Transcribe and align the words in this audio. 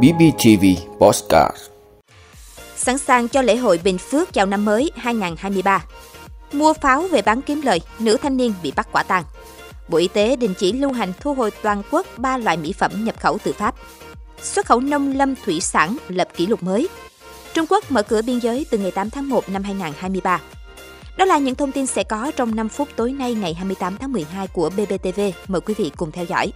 BBTV 0.00 0.64
Postcard 0.98 1.56
Sẵn 2.76 2.98
sàng 2.98 3.28
cho 3.28 3.42
lễ 3.42 3.56
hội 3.56 3.80
Bình 3.84 3.98
Phước 3.98 4.32
chào 4.32 4.46
năm 4.46 4.64
mới 4.64 4.90
2023 4.96 5.84
Mua 6.52 6.72
pháo 6.72 7.02
về 7.02 7.22
bán 7.22 7.42
kiếm 7.42 7.60
lời, 7.60 7.80
nữ 7.98 8.16
thanh 8.22 8.36
niên 8.36 8.54
bị 8.62 8.72
bắt 8.76 8.88
quả 8.92 9.02
tang. 9.02 9.24
Bộ 9.88 9.98
Y 9.98 10.08
tế 10.08 10.36
đình 10.36 10.54
chỉ 10.54 10.72
lưu 10.72 10.92
hành 10.92 11.12
thu 11.20 11.34
hồi 11.34 11.50
toàn 11.62 11.82
quốc 11.90 12.06
3 12.16 12.38
loại 12.38 12.56
mỹ 12.56 12.72
phẩm 12.72 13.04
nhập 13.04 13.20
khẩu 13.20 13.38
từ 13.44 13.52
Pháp. 13.52 13.74
Xuất 14.42 14.66
khẩu 14.66 14.80
nông 14.80 15.16
lâm 15.16 15.34
thủy 15.44 15.60
sản 15.60 15.96
lập 16.08 16.28
kỷ 16.36 16.46
lục 16.46 16.62
mới. 16.62 16.88
Trung 17.54 17.66
Quốc 17.68 17.90
mở 17.90 18.02
cửa 18.02 18.22
biên 18.22 18.38
giới 18.38 18.66
từ 18.70 18.78
ngày 18.78 18.90
8 18.90 19.10
tháng 19.10 19.28
1 19.28 19.48
năm 19.48 19.62
2023. 19.62 20.40
Đó 21.16 21.24
là 21.24 21.38
những 21.38 21.54
thông 21.54 21.72
tin 21.72 21.86
sẽ 21.86 22.04
có 22.04 22.32
trong 22.36 22.54
5 22.54 22.68
phút 22.68 22.88
tối 22.96 23.12
nay 23.12 23.34
ngày 23.34 23.54
28 23.54 23.96
tháng 23.96 24.12
12 24.12 24.46
của 24.46 24.70
BBTV. 24.70 25.20
Mời 25.48 25.60
quý 25.60 25.74
vị 25.78 25.90
cùng 25.96 26.12
theo 26.12 26.24
dõi. 26.24 26.52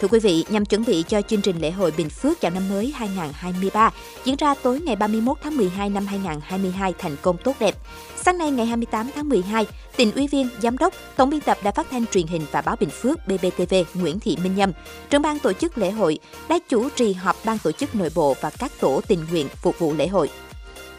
Thưa 0.00 0.08
quý 0.08 0.18
vị, 0.18 0.44
nhằm 0.48 0.64
chuẩn 0.64 0.84
bị 0.84 1.04
cho 1.08 1.22
chương 1.22 1.40
trình 1.40 1.60
lễ 1.60 1.70
hội 1.70 1.92
Bình 1.96 2.10
Phước 2.10 2.40
chào 2.40 2.50
năm 2.50 2.68
mới 2.68 2.92
2023 2.96 3.90
diễn 4.24 4.36
ra 4.36 4.54
tối 4.62 4.80
ngày 4.80 4.96
31 4.96 5.38
tháng 5.42 5.56
12 5.56 5.90
năm 5.90 6.06
2022 6.06 6.94
thành 6.98 7.16
công 7.22 7.36
tốt 7.36 7.56
đẹp. 7.60 7.74
Sáng 8.16 8.38
nay 8.38 8.50
ngày 8.50 8.66
28 8.66 9.10
tháng 9.14 9.28
12, 9.28 9.66
tỉnh 9.96 10.12
ủy 10.12 10.26
viên, 10.26 10.48
giám 10.62 10.78
đốc, 10.78 10.94
tổng 11.16 11.30
biên 11.30 11.40
tập 11.40 11.58
Đài 11.62 11.72
Phát 11.72 11.86
thanh 11.90 12.06
Truyền 12.06 12.26
hình 12.26 12.42
và 12.52 12.60
Báo 12.60 12.76
Bình 12.80 12.90
Phước 12.90 13.18
BBTV 13.26 13.74
Nguyễn 13.94 14.20
Thị 14.20 14.36
Minh 14.42 14.56
Nhâm, 14.56 14.72
trưởng 15.10 15.22
ban 15.22 15.38
tổ 15.38 15.52
chức 15.52 15.78
lễ 15.78 15.90
hội 15.90 16.18
đã 16.48 16.58
chủ 16.68 16.88
trì 16.88 17.12
họp 17.12 17.36
ban 17.44 17.58
tổ 17.58 17.72
chức 17.72 17.94
nội 17.94 18.10
bộ 18.14 18.36
và 18.40 18.50
các 18.58 18.72
tổ 18.80 19.00
tình 19.08 19.24
nguyện 19.30 19.48
phục 19.62 19.78
vụ 19.78 19.94
lễ 19.94 20.06
hội. 20.06 20.30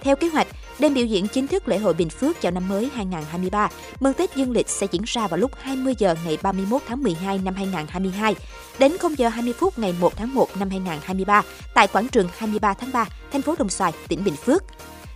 Theo 0.01 0.15
kế 0.15 0.27
hoạch, 0.27 0.47
Đêm 0.81 0.93
biểu 0.93 1.05
diễn 1.05 1.27
chính 1.27 1.47
thức 1.47 1.67
lễ 1.67 1.77
hội 1.77 1.93
Bình 1.93 2.09
Phước 2.09 2.41
chào 2.41 2.51
năm 2.51 2.69
mới 2.69 2.89
2023, 2.93 3.69
mừng 3.99 4.13
Tết 4.13 4.35
Dương 4.35 4.51
lịch 4.51 4.69
sẽ 4.69 4.87
diễn 4.91 5.01
ra 5.05 5.27
vào 5.27 5.37
lúc 5.37 5.51
20 5.61 5.95
giờ 5.97 6.15
ngày 6.25 6.37
31 6.41 6.81
tháng 6.87 7.03
12 7.03 7.37
năm 7.37 7.55
2022 7.55 8.35
đến 8.79 8.97
0 8.97 9.17
giờ 9.17 9.29
20 9.29 9.53
phút 9.53 9.79
ngày 9.79 9.95
1 9.99 10.15
tháng 10.15 10.33
1 10.33 10.49
năm 10.59 10.69
2023 10.69 11.41
tại 11.73 11.87
quảng 11.87 12.07
trường 12.07 12.27
23 12.37 12.73
tháng 12.73 12.91
3, 12.91 13.05
thành 13.31 13.41
phố 13.41 13.55
Đồng 13.59 13.69
Xoài, 13.69 13.93
tỉnh 14.07 14.23
Bình 14.23 14.35
Phước. 14.35 14.63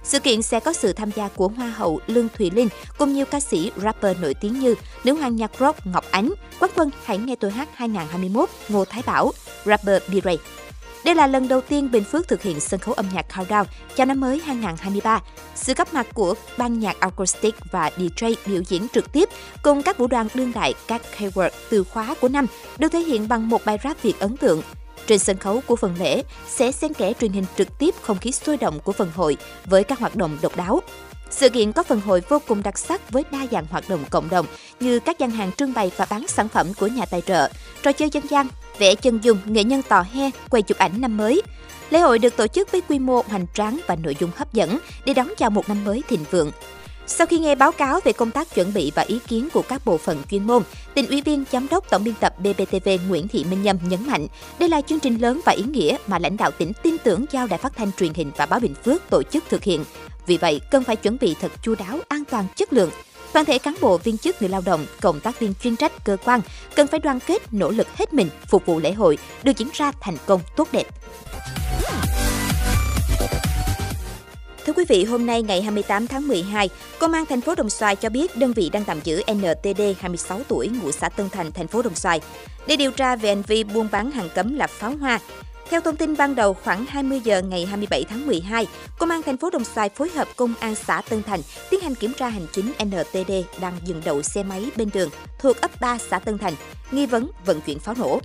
Sự 0.03 0.19
kiện 0.19 0.41
sẽ 0.41 0.59
có 0.59 0.73
sự 0.73 0.93
tham 0.93 1.11
gia 1.15 1.27
của 1.27 1.47
Hoa 1.47 1.67
hậu 1.67 1.99
Lương 2.07 2.29
Thùy 2.37 2.49
Linh 2.49 2.69
cùng 2.97 3.13
nhiều 3.13 3.25
ca 3.25 3.39
sĩ 3.39 3.71
rapper 3.83 4.17
nổi 4.21 4.33
tiếng 4.33 4.59
như 4.59 4.75
nữ 5.03 5.13
hoàng 5.13 5.35
nhạc 5.35 5.51
rock 5.59 5.87
Ngọc 5.87 6.05
Ánh, 6.11 6.33
quán 6.59 6.71
quân 6.75 6.89
Hãy 7.03 7.17
nghe 7.17 7.35
tôi 7.35 7.51
hát 7.51 7.69
2021 7.73 8.49
Ngô 8.69 8.85
Thái 8.85 9.03
Bảo, 9.05 9.31
rapper 9.65 10.03
B-Ray. 10.07 10.37
Đây 11.05 11.15
là 11.15 11.27
lần 11.27 11.47
đầu 11.47 11.61
tiên 11.61 11.91
Bình 11.91 12.03
Phước 12.03 12.27
thực 12.27 12.41
hiện 12.41 12.59
sân 12.59 12.79
khấu 12.79 12.93
âm 12.93 13.05
nhạc 13.13 13.25
countdown 13.29 13.65
chào 13.95 14.05
năm 14.05 14.19
mới 14.19 14.39
2023. 14.45 15.21
Sự 15.55 15.73
góp 15.73 15.93
mặt 15.93 16.07
của 16.13 16.33
ban 16.57 16.79
nhạc 16.79 16.99
acoustic 16.99 17.55
và 17.71 17.91
DJ 17.97 18.35
biểu 18.45 18.61
diễn 18.63 18.87
trực 18.93 19.11
tiếp 19.11 19.29
cùng 19.63 19.83
các 19.83 19.97
vũ 19.97 20.07
đoàn 20.07 20.27
đương 20.33 20.51
đại 20.55 20.73
các 20.87 21.01
keyword 21.17 21.49
từ 21.69 21.83
khóa 21.83 22.15
của 22.21 22.27
năm 22.27 22.47
được 22.77 22.89
thể 22.89 22.99
hiện 22.99 23.27
bằng 23.27 23.49
một 23.49 23.65
bài 23.65 23.77
rap 23.83 24.01
Việt 24.01 24.19
ấn 24.19 24.37
tượng. 24.37 24.61
Trên 25.07 25.19
sân 25.19 25.37
khấu 25.37 25.61
của 25.67 25.75
phần 25.75 25.95
lễ 25.99 26.23
sẽ 26.47 26.71
xen 26.71 26.93
kẽ 26.93 27.13
truyền 27.13 27.31
hình 27.31 27.45
trực 27.57 27.77
tiếp 27.79 27.95
không 28.01 28.17
khí 28.17 28.31
sôi 28.31 28.57
động 28.57 28.79
của 28.79 28.91
phần 28.91 29.11
hội 29.15 29.37
với 29.65 29.83
các 29.83 29.99
hoạt 29.99 30.15
động 30.15 30.37
độc 30.41 30.55
đáo. 30.55 30.81
Sự 31.37 31.49
kiện 31.49 31.71
có 31.71 31.83
phần 31.83 32.01
hội 32.01 32.21
vô 32.29 32.41
cùng 32.47 32.63
đặc 32.63 32.77
sắc 32.77 33.11
với 33.11 33.23
đa 33.31 33.39
dạng 33.51 33.65
hoạt 33.69 33.89
động 33.89 34.03
cộng 34.09 34.29
đồng 34.29 34.45
như 34.79 34.99
các 34.99 35.19
gian 35.19 35.31
hàng 35.31 35.51
trưng 35.57 35.73
bày 35.73 35.91
và 35.97 36.07
bán 36.09 36.27
sản 36.27 36.47
phẩm 36.49 36.73
của 36.79 36.87
nhà 36.87 37.05
tài 37.05 37.21
trợ, 37.21 37.49
trò 37.81 37.91
chơi 37.91 38.09
dân 38.09 38.23
gian, 38.29 38.47
vẽ 38.77 38.95
chân 38.95 39.19
dung, 39.23 39.37
nghệ 39.45 39.63
nhân 39.63 39.81
tò 39.81 40.01
he, 40.11 40.29
quay 40.49 40.61
chụp 40.61 40.77
ảnh 40.77 41.01
năm 41.01 41.17
mới. 41.17 41.41
Lễ 41.89 41.99
hội 41.99 42.19
được 42.19 42.37
tổ 42.37 42.47
chức 42.47 42.71
với 42.71 42.81
quy 42.81 42.99
mô 42.99 43.21
hoành 43.21 43.45
tráng 43.53 43.79
và 43.87 43.95
nội 43.95 44.15
dung 44.19 44.31
hấp 44.35 44.53
dẫn 44.53 44.79
để 45.05 45.13
đón 45.13 45.27
chào 45.37 45.49
một 45.49 45.69
năm 45.69 45.85
mới 45.85 46.03
thịnh 46.07 46.25
vượng. 46.31 46.51
Sau 47.07 47.27
khi 47.27 47.39
nghe 47.39 47.55
báo 47.55 47.71
cáo 47.71 47.99
về 48.03 48.13
công 48.13 48.31
tác 48.31 48.55
chuẩn 48.55 48.73
bị 48.73 48.91
và 48.95 49.01
ý 49.01 49.19
kiến 49.27 49.49
của 49.53 49.61
các 49.61 49.85
bộ 49.85 49.97
phận 49.97 50.23
chuyên 50.31 50.47
môn, 50.47 50.63
tỉnh 50.93 51.07
ủy 51.07 51.21
viên 51.21 51.43
giám 51.51 51.67
đốc 51.71 51.89
tổng 51.89 52.03
biên 52.03 52.13
tập 52.19 52.33
BBTV 52.39 52.89
Nguyễn 53.07 53.27
Thị 53.27 53.45
Minh 53.49 53.63
Nhâm 53.63 53.77
nhấn 53.89 54.07
mạnh, 54.07 54.27
đây 54.59 54.69
là 54.69 54.81
chương 54.81 54.99
trình 54.99 55.17
lớn 55.17 55.41
và 55.45 55.51
ý 55.51 55.63
nghĩa 55.63 55.97
mà 56.07 56.19
lãnh 56.19 56.37
đạo 56.37 56.51
tỉnh 56.51 56.71
tin 56.83 56.97
tưởng 56.97 57.25
giao 57.31 57.47
Đài 57.47 57.59
Phát 57.59 57.75
thanh 57.75 57.91
Truyền 57.91 58.13
hình 58.13 58.31
và 58.37 58.45
Báo 58.45 58.59
Bình 58.59 58.73
Phước 58.85 59.09
tổ 59.09 59.23
chức 59.23 59.43
thực 59.49 59.63
hiện. 59.63 59.85
Vì 60.27 60.37
vậy, 60.37 60.61
cần 60.71 60.83
phải 60.83 60.95
chuẩn 60.95 61.17
bị 61.21 61.35
thật 61.41 61.51
chu 61.61 61.75
đáo, 61.75 61.99
an 62.07 62.23
toàn, 62.29 62.45
chất 62.55 62.73
lượng. 62.73 62.91
Toàn 63.33 63.45
thể 63.45 63.57
cán 63.57 63.75
bộ, 63.81 63.97
viên 63.97 64.17
chức, 64.17 64.41
người 64.41 64.49
lao 64.49 64.61
động, 64.65 64.85
cộng 65.01 65.19
tác 65.19 65.39
viên 65.39 65.53
chuyên 65.61 65.75
trách, 65.75 65.91
cơ 66.03 66.17
quan 66.25 66.41
cần 66.75 66.87
phải 66.87 66.99
đoàn 66.99 67.19
kết, 67.27 67.53
nỗ 67.53 67.71
lực 67.71 67.87
hết 67.97 68.13
mình 68.13 68.29
phục 68.47 68.65
vụ 68.65 68.79
lễ 68.79 68.91
hội 68.91 69.17
được 69.43 69.57
diễn 69.57 69.69
ra 69.73 69.91
thành 70.01 70.17
công 70.25 70.41
tốt 70.55 70.67
đẹp. 70.71 70.87
Thưa 74.65 74.73
quý 74.73 74.85
vị, 74.89 75.03
hôm 75.03 75.25
nay 75.25 75.41
ngày 75.41 75.61
28 75.61 76.07
tháng 76.07 76.27
12, 76.27 76.69
Công 76.99 77.13
an 77.13 77.25
thành 77.25 77.41
phố 77.41 77.55
Đồng 77.55 77.69
Xoài 77.69 77.95
cho 77.95 78.09
biết 78.09 78.37
đơn 78.37 78.53
vị 78.53 78.69
đang 78.69 78.83
tạm 78.83 78.99
giữ 79.03 79.21
NTD 79.31 79.81
26 79.99 80.41
tuổi 80.47 80.67
ngụ 80.67 80.91
xã 80.91 81.09
Tân 81.09 81.29
Thành, 81.29 81.51
thành 81.51 81.67
phố 81.67 81.81
Đồng 81.81 81.95
Xoài 81.95 82.21
để 82.67 82.75
điều 82.75 82.91
tra 82.91 83.15
về 83.15 83.29
hành 83.29 83.43
vi 83.47 83.63
buôn 83.63 83.87
bán 83.91 84.11
hàng 84.11 84.29
cấm 84.35 84.55
là 84.55 84.67
pháo 84.67 84.97
hoa. 84.97 85.19
Theo 85.69 85.81
thông 85.81 85.95
tin 85.95 86.17
ban 86.17 86.35
đầu, 86.35 86.53
khoảng 86.53 86.85
20 86.85 87.21
giờ 87.23 87.41
ngày 87.41 87.65
27 87.65 88.03
tháng 88.09 88.27
12, 88.27 88.67
Công 88.99 89.09
an 89.09 89.21
thành 89.21 89.37
phố 89.37 89.49
Đồng 89.49 89.63
Xoài 89.63 89.89
phối 89.89 90.09
hợp 90.09 90.27
Công 90.35 90.53
an 90.59 90.75
xã 90.75 91.01
Tân 91.09 91.23
Thành 91.23 91.39
tiến 91.69 91.79
hành 91.79 91.95
kiểm 91.95 92.13
tra 92.13 92.29
hành 92.29 92.47
chính 92.51 92.71
NTD 92.83 93.31
đang 93.61 93.73
dừng 93.85 94.01
đậu 94.05 94.21
xe 94.21 94.43
máy 94.43 94.69
bên 94.75 94.89
đường 94.93 95.09
thuộc 95.39 95.61
ấp 95.61 95.71
3 95.81 95.97
xã 95.97 96.19
Tân 96.19 96.37
Thành, 96.37 96.53
nghi 96.91 97.05
vấn 97.05 97.31
vận 97.45 97.61
chuyển 97.61 97.79
pháo 97.79 97.95
nổ. 97.97 98.19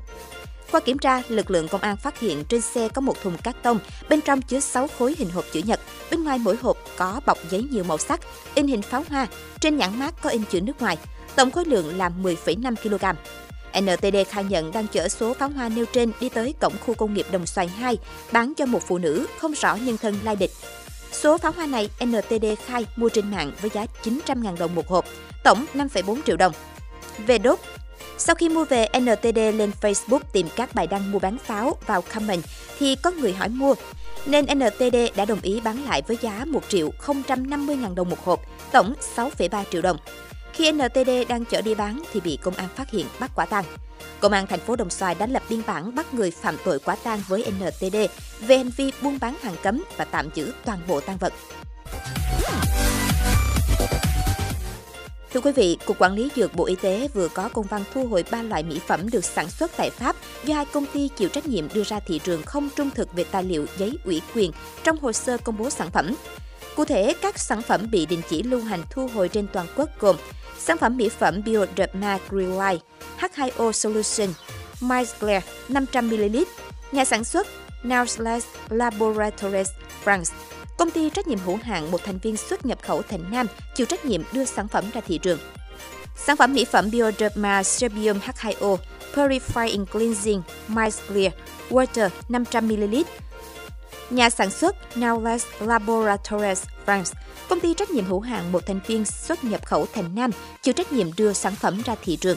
Qua 0.73 0.81
kiểm 0.81 0.99
tra, 0.99 1.23
lực 1.29 1.51
lượng 1.51 1.69
công 1.69 1.81
an 1.81 1.97
phát 1.97 2.19
hiện 2.19 2.45
trên 2.49 2.61
xe 2.61 2.89
có 2.89 3.01
một 3.01 3.23
thùng 3.23 3.39
cát 3.39 3.63
tông, 3.63 3.79
bên 4.09 4.21
trong 4.21 4.43
chứa 4.43 4.61
6 4.61 4.89
khối 4.99 5.15
hình 5.19 5.31
hộp 5.31 5.45
chữ 5.53 5.61
nhật. 5.65 5.81
Bên 6.11 6.25
ngoài 6.25 6.39
mỗi 6.39 6.57
hộp 6.63 6.77
có 6.97 7.21
bọc 7.27 7.39
giấy 7.51 7.67
nhiều 7.71 7.85
màu 7.85 7.99
sắc, 7.99 8.21
in 8.55 8.67
hình 8.67 8.83
pháo 8.83 9.05
hoa, 9.09 9.27
trên 9.61 9.77
nhãn 9.77 9.99
mát 9.99 10.15
có 10.23 10.31
in 10.31 10.43
chữ 10.51 10.61
nước 10.61 10.81
ngoài. 10.81 10.99
Tổng 11.37 11.51
khối 11.51 11.65
lượng 11.65 11.99
là 11.99 12.11
10,5 12.23 12.75
kg. 12.77 13.05
NTD 13.81 14.17
khai 14.29 14.45
nhận 14.45 14.73
đang 14.73 14.87
chở 14.87 15.09
số 15.09 15.35
pháo 15.35 15.49
hoa 15.49 15.69
nêu 15.69 15.85
trên 15.93 16.13
đi 16.21 16.29
tới 16.29 16.55
cổng 16.61 16.73
khu 16.81 16.95
công 16.95 17.15
nghiệp 17.15 17.27
Đồng 17.33 17.47
Xoài 17.47 17.69
2, 17.69 17.99
bán 18.33 18.53
cho 18.57 18.67
một 18.67 18.83
phụ 18.87 18.99
nữ 18.99 19.27
không 19.39 19.53
rõ 19.53 19.75
nhân 19.75 19.97
thân 19.99 20.19
lai 20.25 20.37
lịch. 20.41 20.51
Số 21.13 21.39
pháo 21.39 21.53
hoa 21.53 21.67
này 21.67 21.89
NTD 22.05 22.47
khai 22.67 22.87
mua 22.97 23.09
trên 23.09 23.31
mạng 23.31 23.53
với 23.61 23.71
giá 23.75 23.87
900.000 24.03 24.57
đồng 24.57 24.75
một 24.75 24.89
hộp, 24.89 25.05
tổng 25.45 25.67
5,4 25.75 26.19
triệu 26.27 26.37
đồng. 26.37 26.53
Về 27.27 27.39
đốt, 27.39 27.59
sau 28.19 28.35
khi 28.35 28.49
mua 28.49 28.65
về, 28.65 28.87
NTD 28.99 29.39
lên 29.55 29.71
Facebook 29.81 30.21
tìm 30.33 30.49
các 30.57 30.75
bài 30.75 30.87
đăng 30.87 31.13
mua 31.13 31.19
bán 31.19 31.39
pháo 31.39 31.77
vào 31.87 32.03
comment 32.03 32.43
thì 32.79 32.97
có 33.03 33.11
người 33.11 33.33
hỏi 33.33 33.49
mua, 33.49 33.75
nên 34.27 34.47
NTD 34.55 34.97
đã 35.17 35.25
đồng 35.25 35.41
ý 35.43 35.61
bán 35.61 35.85
lại 35.85 36.03
với 36.07 36.19
giá 36.21 36.45
1 36.47 36.63
triệu 36.69 36.93
050 37.27 37.77
ngàn 37.77 37.95
đồng 37.95 38.11
một 38.11 38.25
hộp, 38.25 38.41
tổng 38.73 38.95
6,3 39.17 39.65
triệu 39.71 39.83
đồng. 39.83 39.97
Khi 40.53 40.73
NTD 40.73 41.11
đang 41.29 41.45
chở 41.45 41.63
đi 41.63 41.75
bán 41.75 42.03
thì 42.13 42.21
bị 42.21 42.39
công 42.43 42.55
an 42.55 42.69
phát 42.77 42.91
hiện 42.91 43.07
bắt 43.21 43.31
quả 43.35 43.47
tang. 43.47 43.65
Công 44.21 44.33
an 44.33 44.47
thành 44.47 44.61
phố 44.61 44.77
Đồng 44.77 44.91
Xoài 44.91 45.15
đã 45.15 45.27
lập 45.27 45.43
biên 45.51 45.63
bản 45.67 45.95
bắt 45.95 46.15
người 46.15 46.31
phạm 46.31 46.57
tội 46.65 46.79
quả 46.79 46.97
tang 47.05 47.23
với 47.29 47.53
NTD 47.59 47.97
về 48.41 48.57
hành 48.57 48.71
vi 48.77 48.93
buôn 49.03 49.19
bán 49.21 49.35
hàng 49.43 49.57
cấm 49.63 49.85
và 49.97 50.05
tạm 50.05 50.29
giữ 50.35 50.53
toàn 50.65 50.79
bộ 50.89 51.01
tăng 51.01 51.19
vật. 51.19 51.33
Thưa 55.33 55.41
quý 55.41 55.53
vị, 55.53 55.79
Cục 55.87 55.99
Quản 55.99 56.15
lý 56.15 56.31
Dược 56.37 56.55
Bộ 56.55 56.67
Y 56.67 56.75
tế 56.75 57.09
vừa 57.15 57.29
có 57.29 57.49
công 57.49 57.67
văn 57.67 57.85
thu 57.95 58.07
hồi 58.07 58.25
3 58.31 58.43
loại 58.43 58.63
mỹ 58.63 58.81
phẩm 58.87 59.11
được 59.11 59.25
sản 59.25 59.51
xuất 59.51 59.71
tại 59.77 59.91
Pháp 59.91 60.17
do 60.45 60.55
hai 60.55 60.65
công 60.65 60.87
ty 60.87 61.09
chịu 61.17 61.29
trách 61.29 61.47
nhiệm 61.47 61.69
đưa 61.75 61.85
ra 61.85 62.01
thị 62.01 62.21
trường 62.25 62.43
không 62.43 62.69
trung 62.77 62.91
thực 62.95 63.13
về 63.13 63.25
tài 63.25 63.45
liệu 63.45 63.67
giấy 63.79 63.99
ủy 64.05 64.23
quyền 64.35 64.53
trong 64.85 64.99
hồ 64.99 65.13
sơ 65.13 65.37
công 65.39 65.59
bố 65.59 65.71
sản 65.71 65.91
phẩm. 65.91 66.15
Cụ 66.81 66.85
thể, 66.85 67.15
các 67.23 67.39
sản 67.39 67.63
phẩm 67.63 67.87
bị 67.91 68.07
đình 68.07 68.23
chỉ 68.29 68.43
lưu 68.43 68.61
hành 68.61 68.83
thu 68.91 69.09
hồi 69.15 69.29
trên 69.29 69.47
toàn 69.53 69.67
quốc 69.77 69.89
gồm 70.01 70.17
sản 70.59 70.79
phẩm 70.79 70.97
mỹ 70.97 71.09
phẩm 71.09 71.43
Bioderma 71.45 72.19
Green 72.29 72.79
H2O 73.21 73.73
Solution, 73.73 74.29
Miles 74.81 75.15
500ml, 75.69 76.45
nhà 76.93 77.05
sản 77.05 77.25
xuất 77.25 77.47
Nautilus 77.83 78.45
Laboratories 78.69 79.69
France, 80.05 80.33
Công 80.79 80.91
ty 80.91 81.11
trách 81.11 81.29
nhiệm 81.29 81.39
hữu 81.39 81.59
hạn 81.63 81.91
một 81.91 82.05
thành 82.05 82.19
viên 82.19 82.37
xuất 82.37 82.67
nhập 82.67 82.79
khẩu 82.83 83.03
Thành 83.03 83.31
Nam 83.31 83.47
chịu 83.75 83.87
trách 83.87 84.05
nhiệm 84.05 84.23
đưa 84.33 84.45
sản 84.45 84.69
phẩm 84.69 84.85
ra 84.93 85.01
thị 85.01 85.19
trường. 85.19 85.39
Sản 86.17 86.37
phẩm 86.37 86.53
mỹ 86.53 86.65
phẩm 86.65 86.91
Bioderma 86.91 87.63
Serbium 87.63 88.19
H2O 88.19 88.77
Purifying 89.15 89.85
Cleansing 89.87 90.43
Miles 90.69 91.01
Clear 91.09 91.33
Water 91.71 92.09
500ml 92.29 93.05
Nhà 94.11 94.31
sản 94.31 94.51
xuất 94.51 94.97
Nautilus 94.97 95.45
Laboratories 95.61 96.63
France, 96.87 97.15
công 97.49 97.61
ty 97.61 97.75
trách 97.75 97.91
nhiệm 97.91 98.05
hữu 98.05 98.21
hạn 98.21 98.53
một 98.53 98.67
thành 98.67 98.81
viên 98.87 99.05
xuất 99.05 99.45
nhập 99.45 99.67
khẩu 99.67 99.87
Thành 99.93 100.15
Nam 100.15 100.31
chịu 100.63 100.75
trách 100.75 100.93
nhiệm 100.93 101.13
đưa 101.17 101.33
sản 101.33 101.55
phẩm 101.55 101.83
ra 101.85 101.95
thị 102.05 102.17
trường. 102.17 102.37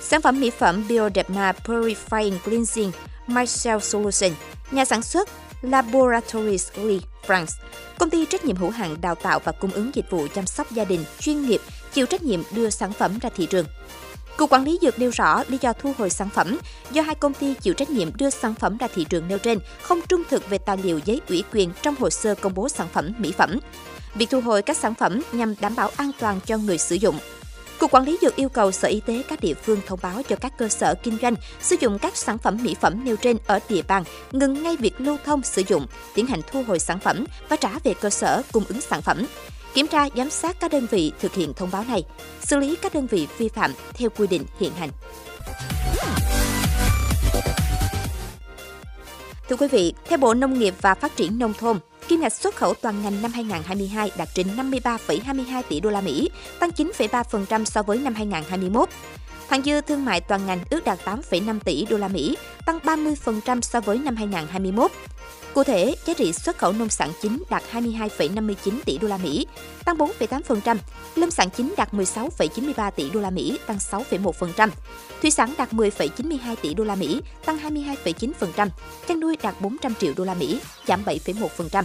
Sản 0.00 0.22
phẩm 0.22 0.40
mỹ 0.40 0.50
phẩm 0.50 0.84
Bioderma 0.88 1.52
Purifying 1.64 2.38
Cleansing 2.44 2.92
Mycel 3.26 3.78
Solution, 3.78 4.30
nhà 4.70 4.84
sản 4.84 5.02
xuất 5.02 5.28
Laboratories 5.62 6.68
Lee 6.76 6.98
France, 7.26 7.62
công 7.98 8.10
ty 8.10 8.26
trách 8.26 8.44
nhiệm 8.44 8.56
hữu 8.56 8.70
hạn 8.70 9.00
đào 9.00 9.14
tạo 9.14 9.40
và 9.44 9.52
cung 9.52 9.70
ứng 9.70 9.90
dịch 9.94 10.10
vụ 10.10 10.26
chăm 10.34 10.46
sóc 10.46 10.70
gia 10.70 10.84
đình 10.84 11.04
chuyên 11.20 11.42
nghiệp 11.42 11.60
chịu 11.92 12.06
trách 12.06 12.22
nhiệm 12.22 12.42
đưa 12.52 12.70
sản 12.70 12.92
phẩm 12.92 13.18
ra 13.18 13.30
thị 13.36 13.46
trường. 13.46 13.66
Cục 14.38 14.50
Quản 14.50 14.64
lý 14.64 14.78
Dược 14.82 14.98
nêu 14.98 15.10
rõ 15.10 15.42
lý 15.48 15.58
do 15.60 15.72
thu 15.72 15.92
hồi 15.98 16.10
sản 16.10 16.28
phẩm 16.34 16.58
do 16.90 17.02
hai 17.02 17.14
công 17.14 17.34
ty 17.34 17.54
chịu 17.54 17.74
trách 17.74 17.90
nhiệm 17.90 18.16
đưa 18.16 18.30
sản 18.30 18.54
phẩm 18.54 18.76
ra 18.76 18.88
thị 18.94 19.06
trường 19.08 19.28
nêu 19.28 19.38
trên 19.38 19.58
không 19.82 20.00
trung 20.08 20.22
thực 20.30 20.50
về 20.50 20.58
tài 20.58 20.76
liệu 20.76 21.00
giấy 21.04 21.20
ủy 21.28 21.44
quyền 21.52 21.70
trong 21.82 21.94
hồ 22.00 22.10
sơ 22.10 22.34
công 22.34 22.54
bố 22.54 22.68
sản 22.68 22.88
phẩm 22.92 23.12
mỹ 23.18 23.32
phẩm. 23.32 23.58
Việc 24.14 24.30
thu 24.30 24.40
hồi 24.40 24.62
các 24.62 24.76
sản 24.76 24.94
phẩm 24.94 25.22
nhằm 25.32 25.54
đảm 25.60 25.76
bảo 25.76 25.90
an 25.96 26.10
toàn 26.18 26.40
cho 26.46 26.58
người 26.58 26.78
sử 26.78 26.94
dụng. 26.94 27.18
Cục 27.78 27.90
Quản 27.90 28.04
lý 28.04 28.18
Dược 28.22 28.36
yêu 28.36 28.48
cầu 28.48 28.72
Sở 28.72 28.88
Y 28.88 29.00
tế 29.00 29.22
các 29.28 29.40
địa 29.40 29.54
phương 29.54 29.80
thông 29.86 29.98
báo 30.02 30.22
cho 30.28 30.36
các 30.36 30.58
cơ 30.58 30.68
sở 30.68 30.94
kinh 31.02 31.18
doanh 31.22 31.34
sử 31.60 31.76
dụng 31.80 31.98
các 31.98 32.16
sản 32.16 32.38
phẩm 32.38 32.58
mỹ 32.62 32.76
phẩm 32.80 33.04
nêu 33.04 33.16
trên 33.16 33.36
ở 33.46 33.58
địa 33.68 33.82
bàn, 33.88 34.04
ngừng 34.32 34.62
ngay 34.62 34.76
việc 34.76 35.00
lưu 35.00 35.16
thông 35.24 35.42
sử 35.42 35.62
dụng, 35.68 35.86
tiến 36.14 36.26
hành 36.26 36.40
thu 36.52 36.62
hồi 36.66 36.78
sản 36.78 37.00
phẩm 37.00 37.24
và 37.48 37.56
trả 37.56 37.70
về 37.84 37.94
cơ 37.94 38.10
sở 38.10 38.42
cung 38.52 38.64
ứng 38.68 38.80
sản 38.80 39.02
phẩm. 39.02 39.26
Kiểm 39.78 39.86
tra, 39.86 40.08
giám 40.16 40.30
sát 40.30 40.60
các 40.60 40.72
đơn 40.72 40.86
vị 40.90 41.12
thực 41.20 41.34
hiện 41.34 41.54
thông 41.54 41.70
báo 41.72 41.84
này, 41.88 42.04
xử 42.40 42.56
lý 42.56 42.76
các 42.82 42.94
đơn 42.94 43.06
vị 43.06 43.26
vi 43.38 43.48
phạm 43.48 43.72
theo 43.94 44.10
quy 44.10 44.26
định 44.26 44.44
hiện 44.60 44.72
hành. 44.72 44.90
Thưa 49.48 49.56
quý 49.56 49.68
vị, 49.68 49.94
theo 50.04 50.18
Bộ 50.18 50.34
Nông 50.34 50.58
nghiệp 50.58 50.74
và 50.80 50.94
Phát 50.94 51.16
triển 51.16 51.38
Nông 51.38 51.54
thôn, 51.54 51.78
kim 52.08 52.20
ngạch 52.20 52.32
xuất 52.32 52.56
khẩu 52.56 52.74
toàn 52.74 53.02
ngành 53.02 53.22
năm 53.22 53.32
2022 53.32 54.10
đạt 54.16 54.28
trên 54.34 54.46
53,22 54.56 55.62
tỷ 55.68 55.80
đô 55.80 55.90
la 55.90 56.00
Mỹ, 56.00 56.30
tăng 56.58 56.70
9,3% 56.70 57.64
so 57.64 57.82
với 57.82 57.98
năm 57.98 58.14
2021. 58.14 58.88
Thặng 59.48 59.62
dư 59.62 59.80
thương 59.80 60.04
mại 60.04 60.20
toàn 60.20 60.46
ngành 60.46 60.58
ước 60.70 60.84
đạt 60.84 60.98
8,5 61.04 61.58
tỷ 61.64 61.86
đô 61.90 61.96
la 61.96 62.08
Mỹ, 62.08 62.36
tăng 62.66 62.78
30% 62.78 63.60
so 63.60 63.80
với 63.80 63.98
năm 63.98 64.16
2021. 64.16 64.90
Cụ 65.54 65.64
thể, 65.64 65.94
giá 66.06 66.14
trị 66.14 66.32
xuất 66.32 66.58
khẩu 66.58 66.72
nông 66.72 66.88
sản 66.88 67.12
chính 67.22 67.42
đạt 67.50 67.62
22,59 67.72 68.54
tỷ 68.84 68.98
đô 68.98 69.08
la 69.08 69.16
Mỹ, 69.16 69.46
tăng 69.84 69.96
4,8%, 69.96 70.76
lâm 71.14 71.30
sản 71.30 71.48
chính 71.56 71.74
đạt 71.76 71.92
16,93 71.92 72.90
tỷ 72.90 73.10
đô 73.10 73.20
la 73.20 73.30
Mỹ, 73.30 73.58
tăng 73.66 73.76
6,1%, 73.76 74.68
thủy 75.22 75.30
sản 75.30 75.54
đạt 75.58 75.72
10,92 75.72 76.56
tỷ 76.62 76.74
đô 76.74 76.84
la 76.84 76.94
Mỹ, 76.94 77.20
tăng 77.44 77.58
22,9%, 77.58 78.68
chăn 79.08 79.20
nuôi 79.20 79.36
đạt 79.42 79.60
400 79.60 79.94
triệu 79.94 80.12
đô 80.16 80.24
la 80.24 80.34
Mỹ, 80.34 80.60
giảm 80.86 81.04
7,1%. 81.04 81.82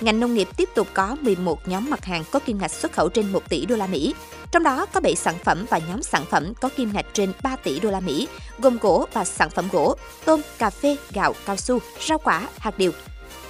Ngành 0.00 0.20
nông 0.20 0.34
nghiệp 0.34 0.48
tiếp 0.56 0.68
tục 0.74 0.88
có 0.94 1.16
11 1.20 1.68
nhóm 1.68 1.90
mặt 1.90 2.04
hàng 2.04 2.24
có 2.30 2.38
kim 2.38 2.58
ngạch 2.58 2.70
xuất 2.70 2.92
khẩu 2.92 3.08
trên 3.08 3.32
1 3.32 3.48
tỷ 3.48 3.66
đô 3.66 3.76
la 3.76 3.86
Mỹ. 3.86 4.14
Trong 4.52 4.62
đó 4.62 4.86
có 4.86 5.00
7 5.00 5.16
sản 5.16 5.34
phẩm 5.44 5.66
và 5.70 5.80
nhóm 5.88 6.02
sản 6.02 6.24
phẩm 6.30 6.54
có 6.54 6.68
kim 6.76 6.92
ngạch 6.92 7.06
trên 7.12 7.32
3 7.42 7.56
tỷ 7.56 7.80
đô 7.80 7.90
la 7.90 8.00
Mỹ, 8.00 8.28
gồm 8.58 8.78
gỗ 8.78 9.06
và 9.12 9.24
sản 9.24 9.50
phẩm 9.50 9.68
gỗ, 9.72 9.96
tôm, 10.24 10.40
cà 10.58 10.70
phê, 10.70 10.96
gạo, 11.12 11.34
cao 11.46 11.56
su, 11.56 11.78
rau 12.08 12.18
quả, 12.18 12.48
hạt 12.58 12.78
điều. 12.78 12.92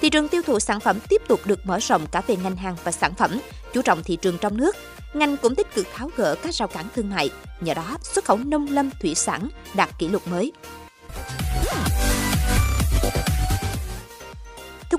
Thị 0.01 0.09
trường 0.09 0.27
tiêu 0.27 0.41
thụ 0.41 0.59
sản 0.59 0.79
phẩm 0.79 0.99
tiếp 1.09 1.21
tục 1.27 1.39
được 1.45 1.65
mở 1.65 1.79
rộng 1.79 2.05
cả 2.11 2.21
về 2.27 2.35
ngành 2.35 2.55
hàng 2.55 2.75
và 2.83 2.91
sản 2.91 3.13
phẩm, 3.13 3.39
chú 3.73 3.81
trọng 3.81 4.03
thị 4.03 4.15
trường 4.15 4.37
trong 4.37 4.57
nước. 4.57 4.75
Ngành 5.13 5.37
cũng 5.37 5.55
tích 5.55 5.75
cực 5.75 5.87
tháo 5.95 6.09
gỡ 6.17 6.35
các 6.43 6.53
rào 6.53 6.67
cản 6.67 6.85
thương 6.95 7.09
mại, 7.09 7.29
nhờ 7.61 7.73
đó 7.73 7.97
xuất 8.03 8.25
khẩu 8.25 8.37
nông 8.37 8.67
lâm 8.69 8.89
thủy 9.01 9.15
sản 9.15 9.49
đạt 9.73 9.89
kỷ 9.99 10.07
lục 10.07 10.27
mới. 10.27 10.51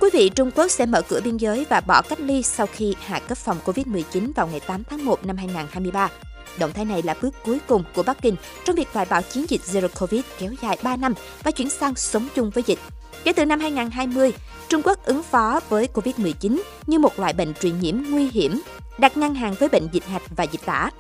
Quý 0.02 0.10
vị, 0.12 0.28
Trung 0.28 0.50
Quốc 0.50 0.70
sẽ 0.70 0.87
mở 0.87 1.02
cửa 1.02 1.20
biên 1.25 1.37
giới 1.37 1.66
và 1.69 1.81
bỏ 1.81 2.02
cách 2.02 2.20
ly 2.20 2.43
sau 2.43 2.66
khi 2.66 2.94
hạ 3.00 3.19
cấp 3.19 3.38
phòng 3.38 3.56
COVID-19 3.64 4.32
vào 4.37 4.46
ngày 4.46 4.60
8 4.60 4.84
tháng 4.84 5.04
1 5.04 5.26
năm 5.26 5.37
2023. 5.37 6.10
Động 6.58 6.72
thái 6.72 6.84
này 6.84 7.02
là 7.02 7.14
bước 7.22 7.34
cuối 7.44 7.58
cùng 7.66 7.84
của 7.94 8.02
Bắc 8.02 8.22
Kinh 8.22 8.37
trong 8.64 8.76
việc 8.76 8.88
loại 8.94 9.06
bỏ 9.10 9.22
chiến 9.22 9.44
dịch 9.49 9.60
Zero 9.60 9.88
Covid 10.00 10.20
kéo 10.38 10.50
dài 10.62 10.78
3 10.82 10.96
năm 10.96 11.14
và 11.43 11.50
chuyển 11.50 11.70
sang 11.70 11.94
sống 11.94 12.28
chung 12.34 12.50
với 12.50 12.64
dịch. 12.66 12.78
Kể 13.25 13.32
từ 13.32 13.44
năm 13.44 13.60
2020, 13.60 14.32
Trung 14.69 14.82
Quốc 14.84 15.04
ứng 15.04 15.22
phó 15.22 15.60
với 15.69 15.88
COVID-19 15.94 16.60
như 16.87 16.99
một 16.99 17.19
loại 17.19 17.32
bệnh 17.32 17.54
truyền 17.54 17.81
nhiễm 17.81 17.96
nguy 18.10 18.31
hiểm, 18.31 18.60
đặt 18.99 19.16
ngang 19.16 19.34
hàng 19.34 19.54
với 19.58 19.69
bệnh 19.69 19.88
dịch 19.93 20.04
hạch 20.04 20.22
và 20.37 20.44
dịch 20.44 20.64
tả. 20.64 20.90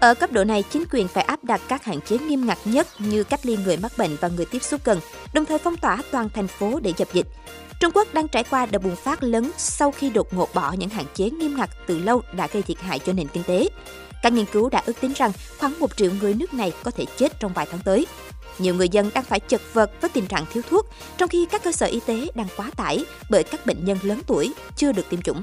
Ở 0.00 0.14
cấp 0.14 0.32
độ 0.32 0.44
này, 0.44 0.64
chính 0.70 0.84
quyền 0.92 1.08
phải 1.08 1.24
áp 1.24 1.44
đặt 1.44 1.60
các 1.68 1.84
hạn 1.84 2.00
chế 2.00 2.18
nghiêm 2.18 2.46
ngặt 2.46 2.58
nhất 2.64 2.86
như 2.98 3.24
cách 3.24 3.46
ly 3.46 3.56
người 3.64 3.76
mắc 3.76 3.92
bệnh 3.98 4.16
và 4.20 4.28
người 4.28 4.46
tiếp 4.46 4.62
xúc 4.62 4.80
gần, 4.84 5.00
đồng 5.34 5.44
thời 5.44 5.58
phong 5.58 5.76
tỏa 5.76 6.02
toàn 6.10 6.28
thành 6.34 6.48
phố 6.48 6.80
để 6.82 6.92
dập 6.96 7.08
dịch. 7.12 7.26
Trung 7.82 7.92
Quốc 7.94 8.14
đang 8.14 8.28
trải 8.28 8.44
qua 8.50 8.66
đợt 8.66 8.78
bùng 8.78 8.96
phát 8.96 9.22
lớn 9.22 9.50
sau 9.56 9.92
khi 9.92 10.10
đột 10.10 10.34
ngột 10.34 10.54
bỏ 10.54 10.72
những 10.72 10.88
hạn 10.88 11.04
chế 11.14 11.30
nghiêm 11.30 11.56
ngặt 11.56 11.70
từ 11.86 11.98
lâu 11.98 12.22
đã 12.32 12.48
gây 12.52 12.62
thiệt 12.62 12.78
hại 12.80 12.98
cho 12.98 13.12
nền 13.12 13.28
kinh 13.28 13.42
tế. 13.42 13.68
Các 14.22 14.32
nghiên 14.32 14.44
cứu 14.44 14.68
đã 14.68 14.82
ước 14.86 15.00
tính 15.00 15.12
rằng 15.16 15.32
khoảng 15.58 15.78
1 15.78 15.96
triệu 15.96 16.10
người 16.20 16.34
nước 16.34 16.54
này 16.54 16.72
có 16.82 16.90
thể 16.90 17.04
chết 17.16 17.40
trong 17.40 17.52
vài 17.52 17.66
tháng 17.70 17.80
tới. 17.84 18.06
Nhiều 18.58 18.74
người 18.74 18.88
dân 18.88 19.10
đang 19.14 19.24
phải 19.24 19.40
chật 19.40 19.60
vật 19.72 19.90
với 20.00 20.10
tình 20.10 20.26
trạng 20.26 20.44
thiếu 20.52 20.62
thuốc, 20.70 20.86
trong 21.18 21.28
khi 21.28 21.46
các 21.50 21.64
cơ 21.64 21.72
sở 21.72 21.86
y 21.86 22.00
tế 22.06 22.26
đang 22.34 22.48
quá 22.56 22.70
tải 22.76 23.04
bởi 23.30 23.44
các 23.44 23.66
bệnh 23.66 23.84
nhân 23.84 23.98
lớn 24.02 24.20
tuổi 24.26 24.52
chưa 24.76 24.92
được 24.92 25.08
tiêm 25.08 25.22
chủng. 25.22 25.42